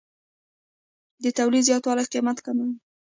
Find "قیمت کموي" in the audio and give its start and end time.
2.13-2.75